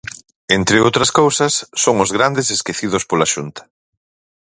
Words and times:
Entre 0.57 0.77
outras 0.87 1.09
cousas, 1.19 1.53
son 1.83 1.95
os 2.03 2.13
grandes 2.17 2.47
esquecidos 2.57 3.03
pola 3.09 3.27
Xunta. 3.33 3.61